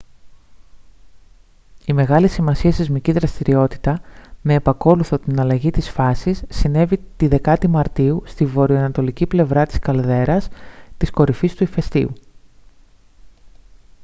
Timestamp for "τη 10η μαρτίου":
7.17-8.23